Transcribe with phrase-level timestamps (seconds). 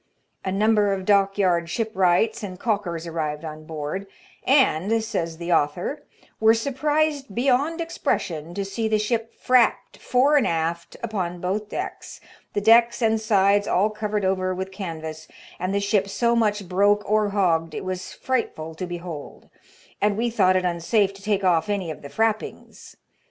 [0.43, 4.07] A number of dockyard shipwrights and caulkers arrived on board,"
[4.63, 6.01] and," says the author,
[6.39, 12.19] were surprised beyond expression to see the ship frapped fore and aft upon both decks,
[12.53, 15.27] the decks and sides all covered over with canvas,
[15.59, 19.49] and the ship so much broke or hogged, it was frightful to behold;
[20.01, 22.95] and we thought it unsafe to take off any of the frappings."